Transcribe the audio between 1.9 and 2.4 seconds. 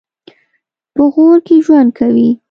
کوي.